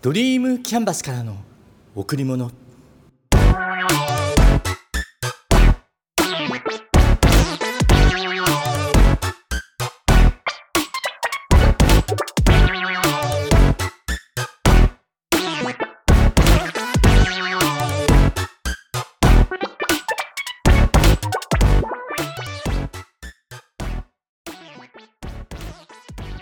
[0.00, 1.34] ドリームキャンバスからの
[1.96, 2.52] 贈り物。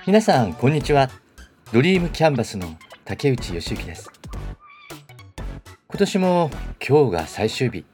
[0.06, 1.08] 皆さんこんにちは。
[1.72, 2.76] ドリームキャンバスの
[3.06, 4.10] 竹内義之です。
[5.88, 6.50] 今年も
[6.84, 7.84] 今日が最終日。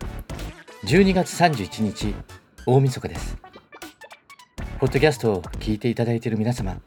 [0.87, 2.15] 12月31日
[2.65, 3.37] 大晦日です。
[4.81, 6.81] ポッドキャストを聞いていただいている皆様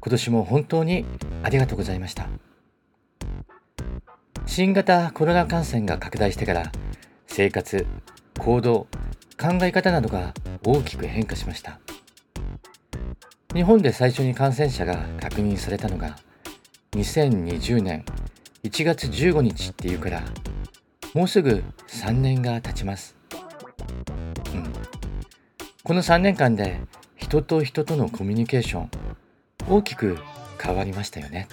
[0.00, 1.04] 今年も本当に
[1.42, 2.28] ありがとうございました。
[4.46, 6.70] 新型コロナ感染が拡大してから
[7.26, 7.84] 生活
[8.38, 8.86] 行動
[9.36, 11.80] 考え方などが大きく変化しました。
[13.52, 16.16] 日本で最初に感染者が確認されたのが
[16.92, 18.04] 2020年
[18.64, 20.22] 1月15日っていうから
[21.14, 23.16] もうすぐ3年が経ちます、
[24.54, 24.72] うん、
[25.82, 26.80] この3年間で
[27.16, 28.90] 人と人とのコミュニケーション
[29.68, 30.18] 大きく
[30.60, 31.48] 変わりましたよね。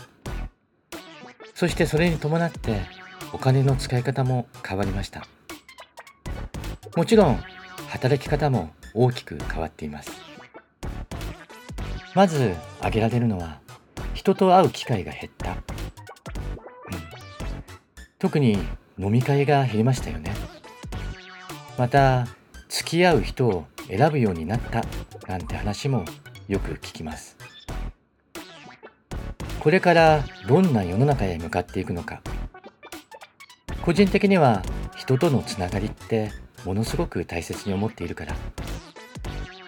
[1.54, 2.82] そしてそれに伴って
[3.34, 5.26] お金の使い方も変わりました。
[6.96, 7.44] もちろん
[7.90, 10.12] 働き方も大きく変わっています。
[12.14, 13.60] まず挙げられるのは
[14.26, 15.58] 人と会う機会が減った、うん、
[18.18, 18.54] 特に
[18.98, 20.34] 飲み会が減りましたよね。
[21.78, 22.26] また
[22.68, 24.84] 付き合う人を選ぶようになった
[25.28, 26.06] なんて話も
[26.48, 27.38] よく聞きます。
[29.60, 32.24] これからどんな世の中へ向かっていくのか。
[33.84, 34.64] 個人的には
[34.96, 36.32] 人とのつながりって
[36.64, 38.36] ものすごく大切に思っているから。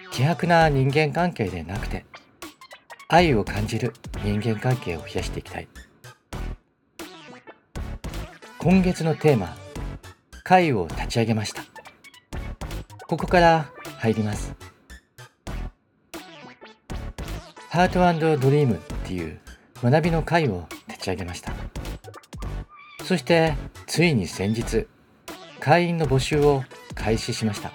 [0.10, 2.08] 希薄な人間関係でなくて
[3.10, 5.68] 愛を感じる人間関係を増やしていきたい。
[8.60, 9.56] 今月のテーマ
[10.44, 11.64] 会を立ち上げました。
[13.08, 14.54] ここから入ります。
[17.70, 19.40] ハートドリームっていう
[19.82, 21.54] 学びの会を立ち上げました。
[23.06, 23.56] そして
[23.86, 24.86] ついに先日
[25.62, 27.72] 会員の募集を開始しました。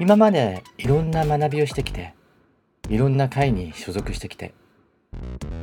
[0.00, 2.14] 今までいろんな学びをしてきて
[2.90, 4.52] いろんな会に所属してきて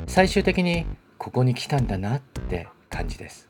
[0.07, 0.85] 最終的に
[1.17, 3.49] ここに来たんだなって感じです。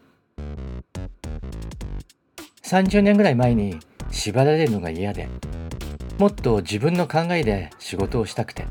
[2.64, 3.80] 30年ぐらい前に
[4.10, 5.30] 縛られるのが嫌で
[6.18, 8.66] もっと自分の考えで仕事をしたくて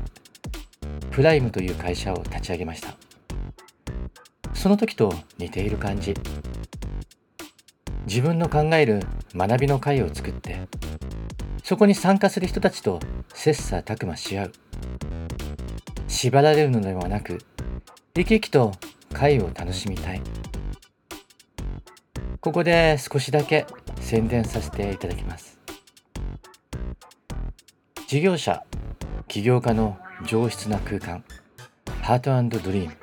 [1.09, 2.95] プライムという会社を立ち上げました。
[4.53, 6.15] その時と似ている感じ。
[8.07, 9.03] 自分の考える
[9.33, 10.67] 学びの会を作って
[11.63, 12.99] そこに参加する人たちと
[13.33, 14.51] 切磋琢磨し合う。
[16.07, 17.39] 縛られるのではなく
[18.15, 18.71] 生き生きと
[19.13, 20.21] 会を楽しみたい。
[22.39, 23.65] ここで少しだけ
[23.99, 25.59] 宣伝させていただきます。
[28.07, 28.63] 事業者
[29.27, 31.23] 起業家の上質な空間
[32.01, 32.93] ハートドリーム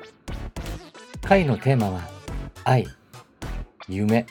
[1.21, 2.01] 会のテーマは
[2.63, 2.87] 愛
[3.87, 4.25] 夢。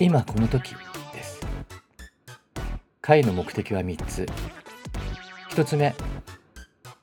[0.00, 0.74] 今この時
[1.12, 1.40] です。
[3.00, 4.26] 会の目的は3つ。
[5.50, 5.94] 1つ目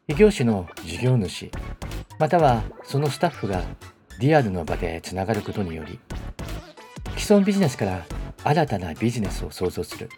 [0.09, 1.52] 異業種の事業主
[2.18, 3.64] またはそのスタッフが
[4.20, 6.00] リアルの場でつながることにより
[7.16, 8.06] 既存ビジネスから
[8.44, 10.09] 新たなビジネスを創造する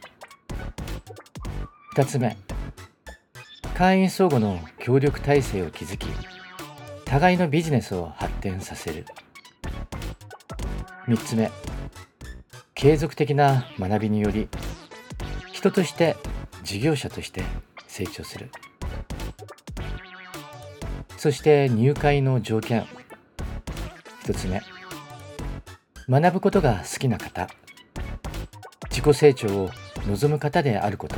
[1.97, 2.37] 2つ目
[3.73, 6.07] 会員相互の協力体制を築き
[7.03, 9.05] 互いのビジネスを発展させる
[11.05, 11.51] 3つ目
[12.75, 14.47] 継続的な学びにより
[15.51, 16.15] 人として
[16.63, 17.43] 事業者として
[17.87, 18.49] 成長する。
[21.21, 22.83] そして入会の条件。
[24.23, 24.59] 1つ目。
[26.09, 27.47] 学ぶことが好きな方。
[28.89, 29.69] 自己成長を
[30.07, 31.17] 望む方であること。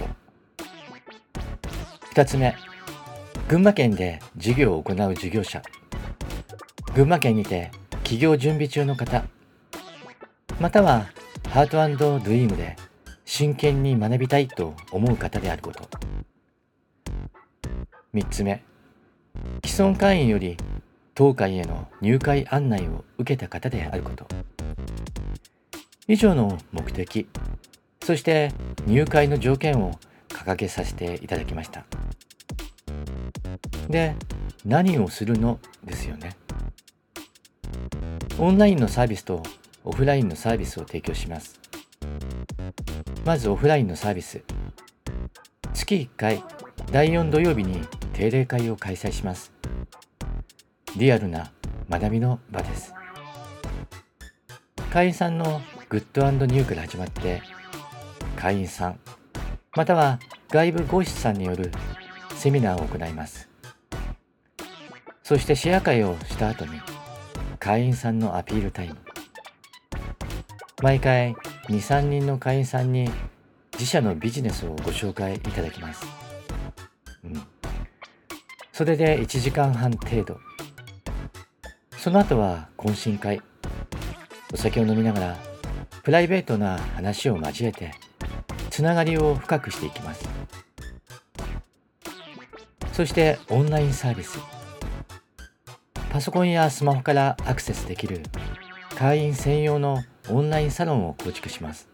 [2.14, 2.54] 2つ目。
[3.48, 5.62] 群馬県で事業を行う事業者。
[6.94, 7.72] 群馬県にて
[8.04, 9.24] 起業準備中の方。
[10.60, 11.08] または
[11.48, 12.76] ハートドリームで
[13.24, 15.88] 真剣に学びたいと思う方であること。
[18.14, 18.66] 3つ目。
[19.64, 20.58] 既存会員より
[21.16, 24.28] 当会への入会案内を受けた方であること。
[26.08, 27.28] 以上の目的
[28.04, 28.52] そして
[28.86, 31.86] 入会の条件を掲げさせていただきました。
[33.90, 34.16] で
[34.66, 36.36] 何をするのですよね。
[38.38, 39.42] オンラインのサービスと
[39.86, 41.60] オフラインのサービスを提供します。
[43.26, 44.44] まずオフラインのサービス。
[45.74, 46.44] 月1回
[46.92, 47.82] 第4土曜日に
[48.14, 49.53] 定例会を開催します。
[50.96, 51.52] リアルな
[51.90, 52.94] 学びの場です。
[54.92, 57.42] 会員さんのグッドニューから始まって
[58.36, 59.00] 会員さん
[59.76, 60.20] または
[60.50, 61.72] 外部講師さんによる
[62.36, 63.50] セミナーを行います。
[65.24, 66.80] そしてシェア会をした後に
[67.58, 68.98] 会員さんのアピールタイム。
[70.84, 71.34] 毎回
[71.70, 73.10] 23人の会員さんに
[73.74, 76.06] 自社のビジネスをご紹介いただきます、
[77.24, 77.42] うん、
[78.72, 80.38] それで1時間半程度
[82.04, 83.42] その後は懇親会。
[84.54, 85.38] お酒を飲みながら
[86.04, 87.94] プライベートな話を交えて
[88.70, 90.28] つながりを深くしていきます。
[92.92, 94.38] そしてオンラインサービス。
[96.10, 98.22] パソコンやスマホからアクセスできる
[98.98, 101.88] 会員専用のオンラインサロンを構築します、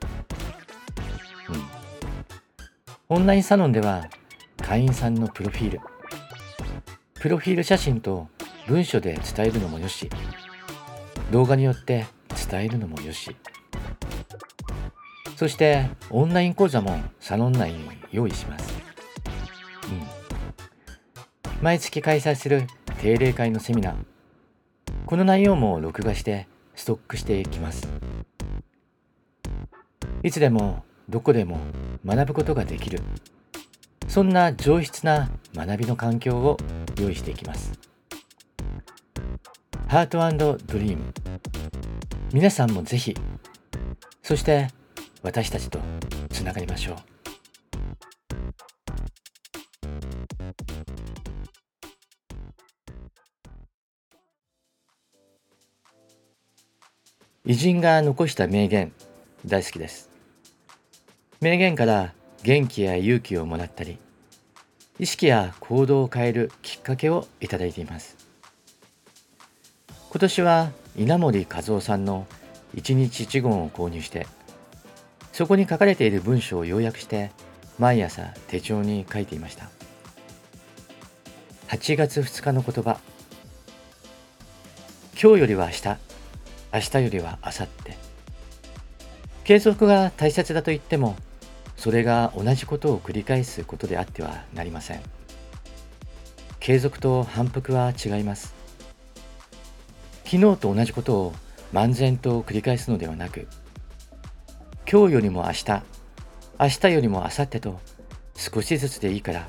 [3.09, 4.09] うん、オンラインサロンでは
[4.57, 5.81] 会員さんのプロフィール。
[7.13, 8.27] プロフィール写真と
[8.69, 10.07] 文書で伝えるのもよし。
[11.31, 12.05] 動画によって
[12.51, 13.35] 伝えるのもよし。
[15.35, 17.79] そしてオンライン講座もサロン内に
[18.11, 18.77] 用意します、
[19.85, 22.67] うん、毎月開催する
[23.01, 23.95] 定例会のセミナー。
[25.07, 27.87] この内容も録画してストックしていきます。
[30.21, 31.57] いつでもどこでも
[32.05, 32.99] 学ぶことができる。
[34.07, 36.57] そんな上質な学びの環境を
[36.99, 37.78] 用意していきます。
[39.89, 40.19] ハート
[40.67, 41.11] ドリーム
[42.31, 43.15] 皆さんもぜひ。
[44.21, 44.67] そして
[45.23, 45.79] 私たちと
[46.29, 46.95] つながりましょう。
[57.45, 58.93] 偉人が残した名言
[59.47, 60.11] 大好きです。
[61.41, 62.13] 名言から
[62.43, 63.97] 元気や勇気をもらったり
[64.99, 68.18] 意識や行動を変えるきっかけをいただいています。
[70.11, 72.25] 今年は稲森和夫さんの
[72.73, 74.25] 一日一言を購入して
[75.31, 77.31] そこに書かれている文章を要約して
[77.77, 79.69] 毎朝手帳に書いていました。
[81.67, 82.99] 8月2日の言葉。
[85.13, 85.87] 今日よりは明日。
[86.73, 87.97] 明日よりは明後日。
[89.43, 91.15] 継続が大切だと言っても
[91.77, 95.01] それが同じことを繰り返すことであってはなりません。
[96.59, 98.58] 継続と反復は違います。
[100.31, 101.33] 昨日と同じことを
[101.73, 103.47] 漫然と繰り返すのではなく
[104.87, 105.81] 今日よりも明日
[106.59, 107.79] 明日よりも明後日と
[108.35, 109.47] 少しずつでいいから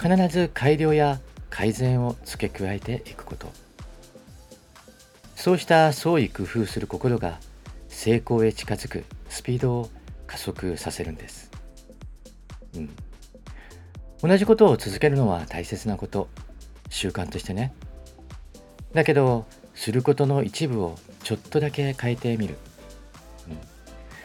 [0.00, 1.20] 必ず改良や
[1.50, 3.52] 改善を付け加えていくこと。
[5.34, 7.38] そうした創意工夫する心が
[7.88, 9.90] 成功へ近づくスピードを
[10.26, 11.50] 加速させるんです、
[12.74, 12.90] うん、
[14.22, 16.30] 同じことを続けるのは大切なこと。
[16.88, 17.74] 習慣としてね。
[18.94, 19.44] だけど
[19.76, 22.56] することの一部をちょっとだけ変えてみる、
[23.48, 23.58] うん、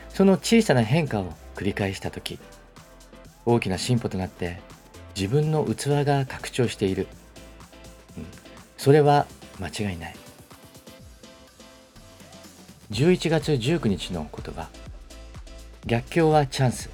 [0.10, 2.40] その小さな変化を繰り返した時
[3.46, 4.60] 大きな進歩となって
[5.16, 7.08] 自分の器が拡張している、
[8.18, 8.26] うん、
[8.78, 9.28] それは
[9.60, 10.16] 間違いない。
[12.92, 14.68] 11月19日の言葉
[15.86, 16.90] 逆境はチャンス。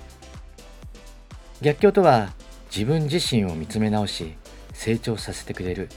[1.61, 2.33] 逆境とは
[2.69, 4.35] 自分自身を見つめ直し
[4.73, 5.89] 成長させてくれる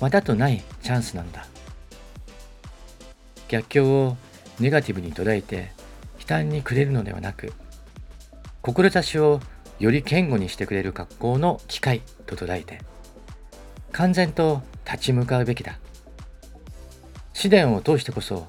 [0.00, 1.46] またとないチャンスなのだ。
[3.48, 4.16] 逆境を
[4.60, 5.72] ネガティブに捉えて
[6.20, 7.52] 悲嘆にくれるのではなく
[8.62, 9.40] 志を
[9.78, 12.80] より堅固にしてくれる格好の機会と捉えて
[13.92, 15.78] 完全と立ち向かうべきだ
[17.32, 18.48] 試練を通してこそ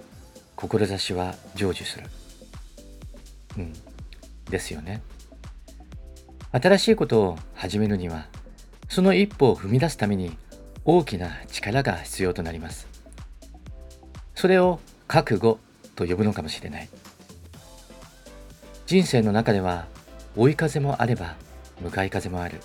[0.58, 2.06] 志は成就する。
[3.58, 3.74] うん。
[4.50, 5.02] ですよね。
[6.52, 8.28] 新しいことを始めるには、
[8.90, 10.36] その一歩を踏み出すために
[10.84, 12.88] 大きな力が必要となります。
[14.34, 15.60] それを覚悟
[15.96, 16.90] と呼ぶのかもしれない。
[18.86, 19.88] 人生の中では
[20.36, 21.36] 追い風もあれば
[21.82, 22.62] 向かい風もある。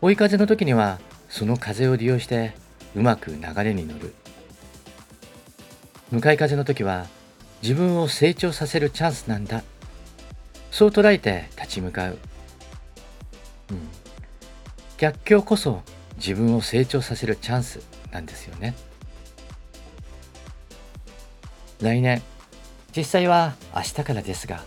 [0.00, 2.54] 追い風の時にはその風を利用して
[2.94, 4.14] うまく流れに乗る。
[6.12, 7.06] 向かい風の時は
[7.62, 9.62] 自分を成長させるチャンスなんだ
[10.70, 12.18] そう捉えて立ち向かう、
[13.70, 13.88] うん、
[14.98, 15.82] 逆境こそ
[16.16, 17.80] 自分を成長させるチャンス
[18.10, 18.74] なんですよね
[21.82, 22.22] 来年。
[22.96, 24.62] 実際は明日からですが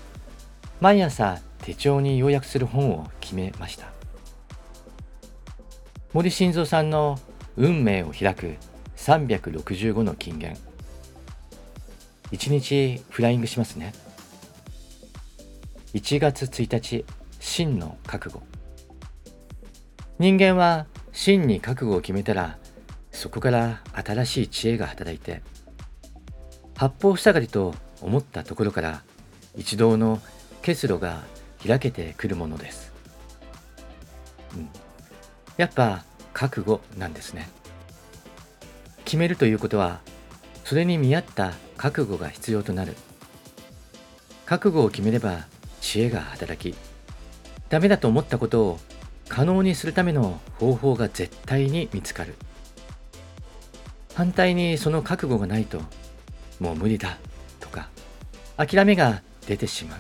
[0.82, 3.88] 毎朝手帳に要約する本を決めました。
[6.12, 7.20] 森晋三さんの
[7.56, 8.56] 運命を開く
[8.98, 10.58] 365の金言。
[12.32, 13.94] 1日フライングしますね。
[15.94, 17.06] 1月1日
[17.40, 18.44] 真の覚悟。
[20.20, 22.58] 人間は真に覚悟を決めたら
[23.12, 25.42] そこから新しい知恵が働いて
[26.76, 29.02] 八方塞がりと思ったところから
[29.56, 30.22] 一度の
[30.62, 31.24] 結露が
[31.66, 32.92] 開けてくるものです、
[34.56, 34.70] うん、
[35.58, 36.04] やっぱ
[36.34, 37.50] 覚悟なんですね。
[39.06, 40.02] 決めるということは
[40.66, 42.96] それに見合った覚悟が必要となる。
[44.46, 45.46] 覚悟を決めれば
[45.80, 46.76] 知恵が働き
[47.70, 48.80] ダメだと思ったことを
[49.28, 52.36] 可能にするための方法が絶対に見つかる。
[54.14, 55.82] 反対にその覚悟がないと
[56.60, 57.18] もう無理だ
[57.60, 57.90] とか
[58.58, 60.00] 諦めが出てしまう。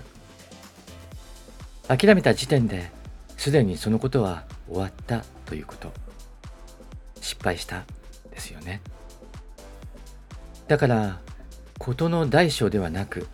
[1.88, 2.90] 諦めた時点で
[3.38, 5.92] すでにそのことは終わったということ。
[7.22, 7.84] 失敗した
[8.32, 8.82] ですよね。
[10.68, 11.20] だから
[11.78, 13.28] 事の大小ではなく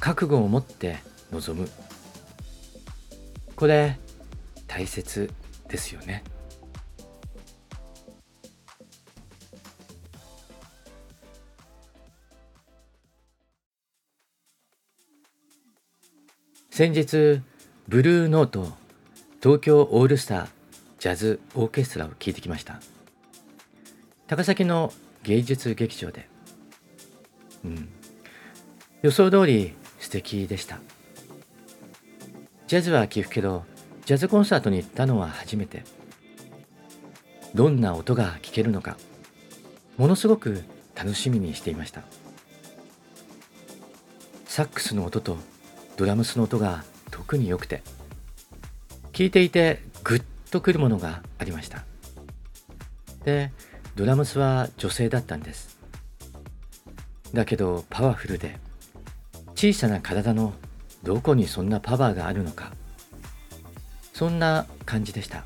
[0.00, 0.98] 覚悟を持って
[1.32, 1.70] 臨む。
[3.56, 3.98] これ
[4.66, 5.30] 大切
[5.68, 6.24] ですよね。
[16.76, 17.40] 先日
[17.86, 18.72] ブルーノート
[19.40, 20.46] 東京オールスター
[20.98, 22.80] ジャズオーケストラを聴いてきました。
[24.26, 26.28] 高崎の芸術劇場で。
[27.64, 27.88] うん。
[29.02, 30.80] 予想通り素敵でした。
[32.66, 33.64] ジャズは聴くけど
[34.04, 35.84] ジャズコンサートに行ったのは初めて。
[37.54, 38.96] どんな音が聴けるのか
[39.96, 40.64] ものすごく
[40.96, 42.02] 楽しみにしていました。
[44.46, 45.38] サックスの音と
[45.96, 47.82] ドラムスの音が特に良くて。
[49.12, 51.84] 聴いていてグッとくるものがありました。
[53.24, 53.52] で
[53.94, 55.78] ドラムスは女性だったんです。
[57.32, 58.58] だけどパワフルで
[59.54, 60.52] 小さな体の
[61.04, 62.72] どこにそんなパワーがあるのか。
[64.12, 65.44] そんな感じでした。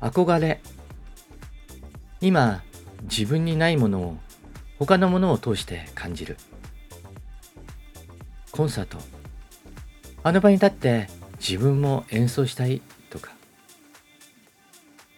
[0.00, 0.60] 憧れ。
[2.20, 2.62] 今
[3.02, 4.16] 自分にないものを
[4.80, 6.36] 他のものを通して感じる。
[8.56, 8.96] コンサート。
[10.22, 11.08] あの場に立って
[11.38, 13.32] 自分も演奏したいとか。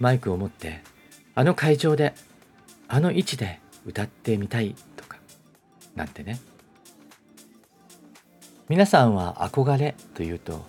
[0.00, 0.82] マイクを持って
[1.34, 2.14] あの会場で
[2.88, 5.18] あの位置で歌ってみたいとか。
[5.94, 6.40] なんてね。
[8.68, 10.66] 皆さんは憧れというと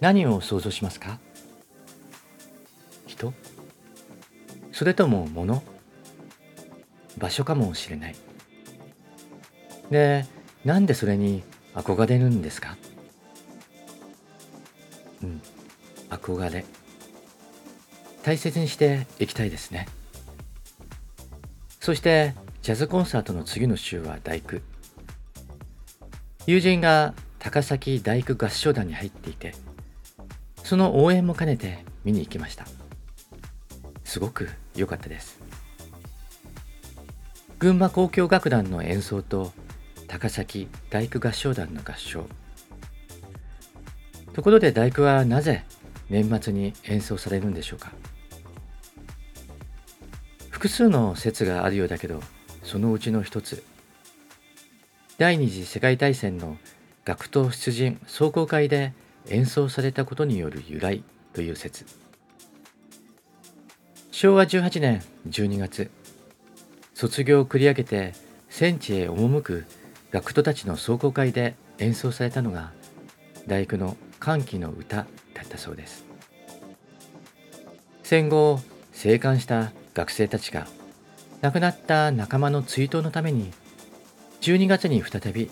[0.00, 1.18] 何を想像しますか？
[3.06, 3.32] 人？
[4.72, 5.62] それとも物？
[7.18, 8.16] 場所かもしれない。
[9.90, 10.26] で
[10.64, 11.42] なんでそれに
[11.74, 12.76] 憧れるんですか？
[15.22, 15.42] うん。
[16.10, 16.64] 憧れ。
[18.22, 19.86] 大切にしていきたいですね。
[21.80, 24.60] そしてジャズコンサートの次の週は大工。
[26.46, 29.54] 友人が高崎大工合唱団に入っていて
[30.62, 32.66] その応援も兼ねて見に行きました。
[34.04, 35.38] すごく良かったです。
[37.58, 39.52] 群馬交響楽団の演奏と
[40.14, 42.24] 高崎大工合唱団の合唱。
[44.32, 45.64] ところで大工はなぜ
[46.08, 47.90] 年末に演奏されるんでしょうか？
[50.50, 52.22] 複数の説があるようだけど
[52.62, 53.64] そのうちの一つ。
[55.18, 56.58] 第二次世界大戦の
[57.04, 58.92] 学徒出陣壮行会で
[59.30, 61.02] 演奏されたことによる由来
[61.32, 61.86] という説。
[64.12, 65.90] 昭和18年12月
[66.94, 68.12] 卒業を繰り上げて
[68.48, 69.64] 戦地へ赴く
[70.14, 72.70] 学徒たちの壮行会で演奏されたのが
[73.48, 75.06] 大工の歓喜の歌だ
[75.42, 76.04] ったそうです。
[78.04, 78.60] 戦後
[78.92, 80.68] 生還した学生たちが
[81.40, 83.50] 亡くなった仲間の追悼のために
[84.42, 85.50] 12月に再び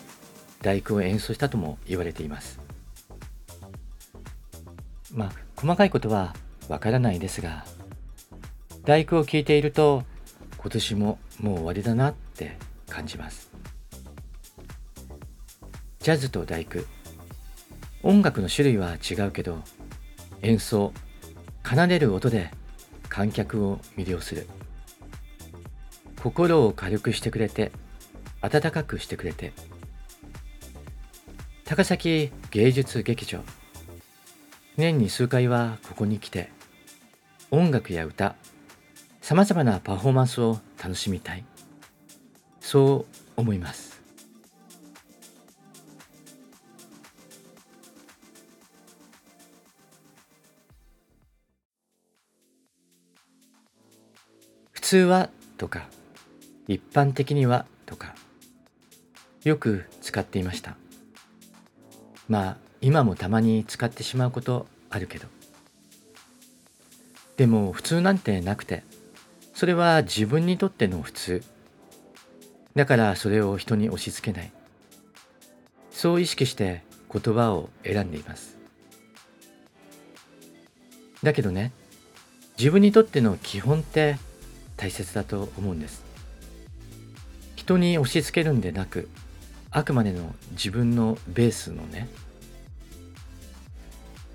[0.60, 2.60] 大工を演奏したとも言われています。
[5.10, 6.36] まあ細かいことは
[6.68, 7.64] わからないですが
[8.84, 10.04] 大工を聴いていると
[10.56, 12.56] 今年ももう終わりだなって
[12.88, 13.51] 感じます。
[16.02, 16.80] ジャズと大工。
[18.02, 19.62] 音楽の種類は違うけど
[20.42, 20.92] 演奏
[21.64, 22.50] 奏でる音で
[23.08, 24.48] 観客を魅了する。
[26.20, 27.70] 心を軽くしてくれて
[28.40, 29.52] 温かくしてくれて。
[31.64, 33.38] 高崎芸術劇場。
[34.76, 36.50] 年に数回はここに来て
[37.52, 38.34] 音楽や歌
[39.20, 41.44] さまざまなパフォーマンスを楽しみたい。
[42.60, 43.06] そ
[43.36, 43.91] う思います。
[54.92, 55.88] 通はとか
[56.68, 58.14] 一般的にはとか
[59.42, 60.76] よく使っていました。
[62.28, 65.28] まあ今もたまに使ってしまうことあるけど。
[67.38, 68.84] でも普通なんてなくて
[69.54, 71.42] それは自分にとっての普通。
[72.74, 74.52] だからそれを人に押し付けない。
[75.90, 78.58] そう意識して言葉を選んでいます。
[81.22, 81.72] だけどね
[82.58, 84.18] 自分にとっての基本って
[84.82, 86.02] 大切だと思うんです。
[87.54, 89.08] 人に押し付けるんでなく
[89.70, 92.08] あくまでの自分のベースのね。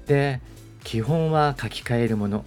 [0.05, 0.39] で
[0.85, 2.45] 基本は書き換えるもの。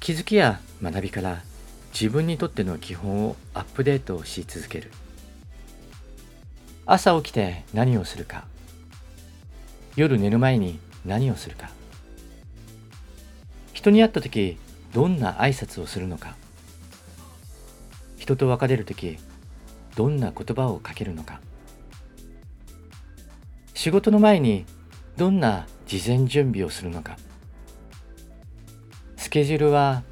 [0.00, 1.42] 気づきや学びから
[1.92, 4.90] 自分にとっての基本をアップデートし続ける。
[6.86, 8.48] 朝起きて何をするか。
[9.94, 11.70] 夜寝る前に何をするか。
[13.72, 14.58] 人に会った時
[14.92, 16.34] どんな挨拶をするのか。
[18.28, 19.16] 人と別れる時
[19.96, 21.40] どんな言葉をかけるのか。
[23.72, 24.66] 仕事の前に
[25.16, 27.16] どんな事前準備をするのか。
[29.16, 30.02] スケジュールは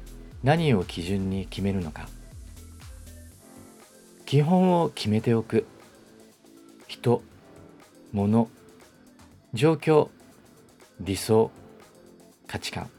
[0.41, 2.09] 何を基準に決めるのか。
[4.25, 5.67] 基本を決めておく。
[6.87, 7.21] 人
[8.13, 8.49] 物
[9.53, 10.09] 状況
[10.99, 11.51] 理想
[12.47, 12.89] 価値観。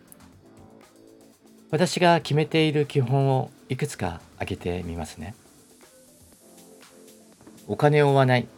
[1.73, 5.35] 私が決めている基本をいくつか挙げてみますね。
[7.67, 8.49] お金を追わない。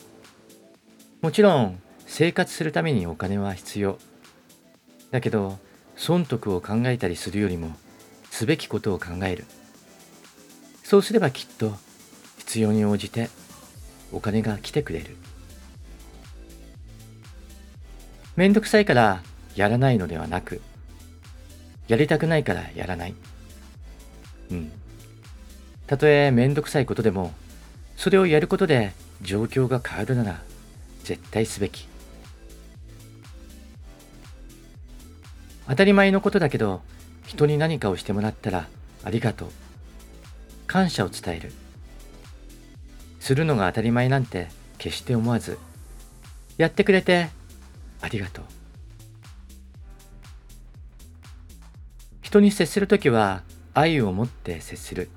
[1.21, 3.99] もちろん生活するためにお金は必要。
[5.11, 5.59] だけど
[5.97, 7.73] 損得を考えたりするよりも
[8.31, 9.45] すべきことを考える。
[10.85, 11.75] そうすればきっと
[12.39, 13.29] 必要に応じて
[14.13, 15.17] お金が来てくれる。
[18.37, 19.23] めんどくさいから
[19.57, 20.63] やらないのではなく
[21.89, 23.15] やりたくないからやらない。
[24.53, 24.73] うん。
[25.91, 27.33] たとえめんどくさいことでも
[27.97, 28.93] それをやることで
[29.23, 30.41] 状況が変わるなら
[31.03, 31.89] 絶対すべき。
[35.67, 36.81] 当たり前のことだけど
[37.27, 38.69] 人に何かをしてもらったら
[39.03, 39.49] ありがとう。
[40.69, 41.51] 感謝を伝える。
[43.19, 44.47] するのが当たり前なんて
[44.79, 45.59] 決して思わず
[46.57, 47.31] やってくれて
[48.01, 48.45] ありがとう。
[52.23, 53.43] 人に接するときは
[53.75, 55.11] 愛を持って接する。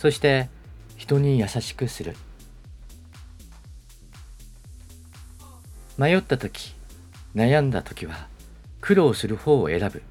[0.00, 0.48] そして
[0.96, 2.16] 人に優しくする。
[5.98, 6.74] 迷った時
[7.34, 8.26] 悩んだ時は
[8.80, 10.02] 苦労する方を選ぶ。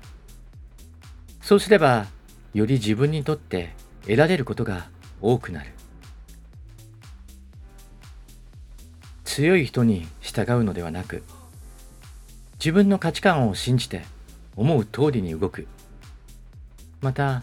[1.42, 2.06] そうすれば
[2.54, 3.74] より自分にとって
[4.04, 4.90] 得られることが
[5.22, 5.72] 多くなる。
[9.24, 11.24] 強い人に従うのではなく
[12.60, 14.04] 自分の価値観を信じて
[14.56, 15.66] 思う通りに動く。
[17.02, 17.42] また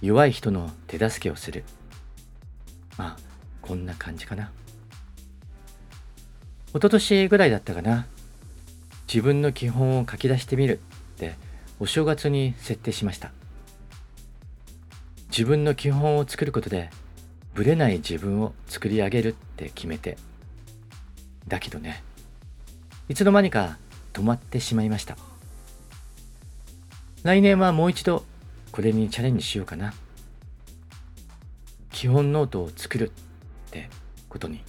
[0.00, 1.64] 弱い人の手助けをする。
[2.96, 3.16] まあ
[3.62, 4.50] こんな感じかな。
[6.68, 8.06] 一昨年ぐらいだったかな。
[9.06, 10.80] 自分の基本を書き出してみる
[11.14, 11.34] って
[11.80, 13.32] お正月に設定しました。
[15.30, 16.90] 自分の基本を作ることで
[17.54, 20.16] ぶれない自分を作り上げるって決めて。
[21.46, 22.04] だけどね
[23.08, 23.78] いつの間にか
[24.12, 25.16] 止まってしまいました。
[27.22, 28.24] 来年はもう一度
[28.72, 29.92] これにチャレンジしようかな。
[31.90, 33.10] 基本ノートを作る
[33.68, 33.88] って
[34.28, 34.62] ことに。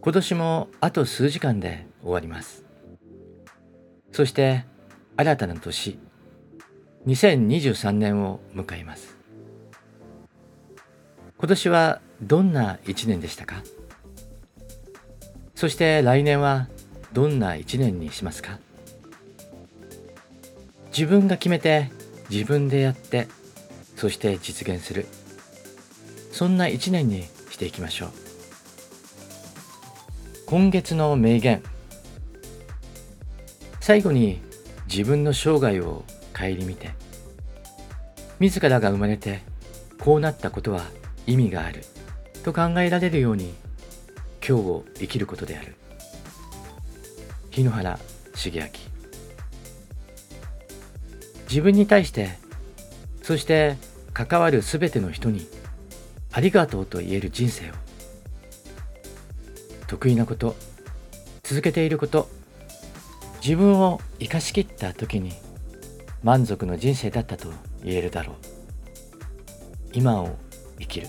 [0.00, 2.64] 今年もあと数時間で終わります。
[4.12, 4.64] そして
[5.16, 5.98] 新たな年。
[7.06, 9.16] 2023年を迎えます。
[11.36, 13.62] 今年はどんな一年でしたか？
[15.58, 16.68] そして来年は
[17.12, 18.60] どんな一年にしますか？
[20.96, 21.90] 自分が決めて
[22.30, 23.26] 自分でやって
[23.96, 25.06] そして実現する。
[26.30, 28.10] そんな一年にしていきましょう。
[30.46, 31.60] 今月の名言。
[33.80, 34.40] 最後に
[34.88, 36.04] 自分の生涯を
[36.38, 36.92] 顧みて
[38.38, 39.40] 自らが生まれて
[39.98, 40.84] こうなったことは
[41.26, 41.82] 意味がある
[42.44, 43.54] と考えられるように
[44.48, 45.74] 今日を生きることである。
[47.50, 47.98] 日野原
[48.34, 48.66] 茂明
[51.50, 52.38] 自分に対して
[53.22, 53.76] そして
[54.14, 55.46] 関わるすべての人に
[56.32, 57.74] ありがとうと言える人生を。
[59.86, 60.56] 得意なこと
[61.42, 62.28] 続けていること
[63.42, 65.32] 自分を生かしきった時に
[66.22, 67.52] 満足の人生だったと
[67.84, 68.36] 言えるだろう。
[69.92, 70.38] 今を
[70.78, 71.08] 生きる。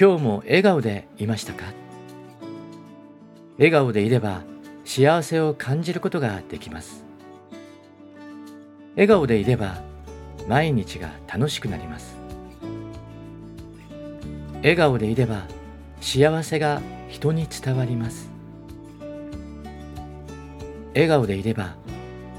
[0.00, 1.64] 今日も笑顔でいましたか？
[3.56, 4.42] 笑顔でいれば
[4.84, 7.04] 幸せを感じることができます。
[8.94, 9.82] 笑顔でいれば
[10.46, 12.14] 毎日が楽しくなります。
[14.58, 15.48] 笑顔でいれば
[16.00, 18.30] 幸せが人に伝わります。
[20.94, 21.74] 笑顔でいれば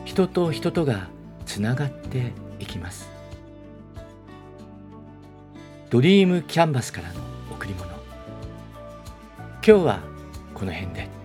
[0.05, 1.09] 人と人とが
[1.45, 3.09] つながっていきます。
[5.89, 7.19] ドリームキャンバスからの
[9.61, 9.99] 今日は
[10.53, 11.18] この辺で。